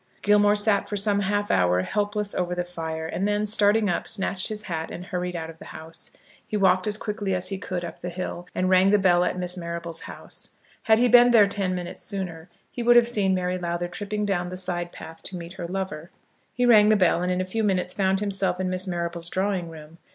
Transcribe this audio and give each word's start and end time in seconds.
Gilmore 0.23 0.55
sat 0.55 0.89
for 0.89 0.97
some 0.97 1.19
half 1.19 1.51
hour 1.51 1.83
helpless 1.83 2.33
over 2.33 2.55
the 2.55 2.63
fire; 2.63 3.05
and 3.05 3.27
then 3.27 3.45
starting 3.45 3.87
up, 3.87 4.07
snatched 4.07 4.47
his 4.47 4.63
hat, 4.63 4.89
and 4.89 5.05
hurried 5.05 5.35
out 5.35 5.51
of 5.51 5.59
the 5.59 5.63
house. 5.65 6.09
He 6.47 6.57
walked 6.57 6.87
as 6.87 6.97
quickly 6.97 7.35
as 7.35 7.49
he 7.49 7.59
could 7.59 7.85
up 7.85 8.01
the 8.01 8.09
hill, 8.09 8.47
and 8.55 8.67
rang 8.67 8.89
the 8.89 8.97
bell 8.97 9.23
at 9.23 9.37
Miss 9.37 9.55
Marrable's 9.55 9.99
house. 9.99 10.49
Had 10.81 10.97
he 10.97 11.07
been 11.07 11.29
there 11.29 11.45
ten 11.45 11.75
minutes 11.75 12.03
sooner, 12.03 12.49
he 12.71 12.81
would 12.81 12.95
have 12.95 13.07
seen 13.07 13.35
Mary 13.35 13.59
Lowther 13.59 13.89
tripping 13.89 14.25
down 14.25 14.49
the 14.49 14.57
side 14.57 14.91
path 14.91 15.21
to 15.21 15.37
meet 15.37 15.53
her 15.53 15.67
lover. 15.67 16.09
He 16.55 16.65
rang 16.65 16.89
the 16.89 16.95
bell, 16.97 17.21
and 17.21 17.31
in 17.31 17.39
a 17.39 17.45
few 17.45 17.63
minutes 17.63 17.93
found 17.93 18.21
himself 18.21 18.59
in 18.59 18.71
Miss 18.71 18.87
Marrable's 18.87 19.29
drawing 19.29 19.69
room. 19.69 19.99